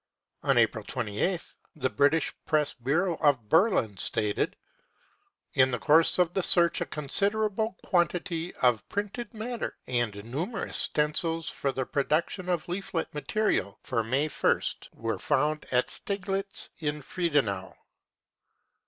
On 0.41 0.57
April 0.57 0.83
28th 0.83 1.53
the 1.75 1.91
police 1.91 2.33
press 2.47 2.73
bureau 2.73 3.17
of 3.17 3.47
Berlin 3.49 3.97
stated:" 3.97 4.55
In 5.61 5.69
the 5.69 5.77
course 5.77 6.17
of 6.17 6.33
the 6.33 6.41
search 6.41 6.81
a 6.81 6.87
considerable 6.87 7.77
quantity 7.85 8.51
of 8.55 8.81
printed 8.89 9.31
matter 9.35 9.77
and 9.85 10.25
numerous 10.25 10.77
stencils 10.79 11.51
for 11.51 11.71
the 11.71 11.85
production 11.85 12.49
of 12.49 12.67
leaflet 12.67 13.13
material 13.13 13.77
for 13.83 14.03
May 14.03 14.27
1st 14.27 14.89
were 14.95 15.19
found 15.19 15.65
in 15.71 15.83
Steglitz 15.85 16.69
and 16.81 17.05
Friedenau." 17.05 17.75